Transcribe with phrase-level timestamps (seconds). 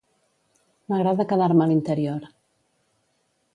[0.93, 2.27] M'agrada quedar-me a l'interior.